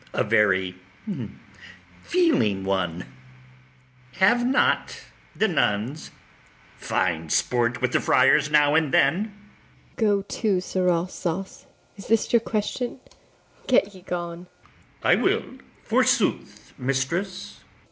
A 0.13 0.23
very 0.23 0.73
feeling 2.05 2.63
one: 2.65 3.05
have 4.13 4.43
not 4.43 5.01
the 5.35 5.47
nuns 5.47 6.09
fine 6.75 7.29
sport 7.29 7.83
with 7.83 7.91
the 7.91 7.99
friars 8.01 8.49
now 8.49 8.73
and 8.73 8.91
then? 8.91 9.25
ABIGAIL. 9.25 9.35
Go 9.97 10.21
to, 10.23 10.59
Sirrah 10.59 11.07
Sauce! 11.07 11.67
is 11.97 12.07
this 12.07 12.33
your 12.33 12.39
question? 12.39 12.99
get 13.67 13.93
ye 13.93 14.01
gone. 14.01 14.47
ITHAMORE. 15.03 15.11
I 15.11 15.15
will, 15.21 15.45
forsooth, 15.83 16.73
mistress. 16.79 17.59